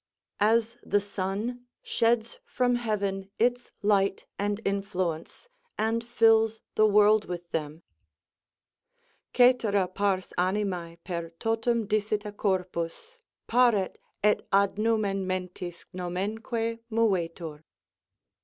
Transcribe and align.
As 0.39 0.79
the 0.81 0.99
sun 0.99 1.67
sheds 1.83 2.39
from 2.43 2.73
heaven 2.77 3.29
its 3.37 3.69
light 3.83 4.25
and 4.39 4.59
influence, 4.65 5.47
and 5.77 6.03
fills 6.03 6.59
the 6.73 6.87
world 6.87 7.25
with 7.25 7.51
them: 7.51 7.83
Cætera 9.31 9.93
pars 9.93 10.33
animas, 10.39 10.97
per 11.03 11.29
totum 11.39 11.85
dissita 11.87 12.35
corpus, 12.35 13.19
Paret, 13.45 13.99
et 14.23 14.41
ad 14.51 14.77
numen 14.79 15.27
mentis 15.27 15.85
momenque 15.93 16.79
movetur. 16.91 17.63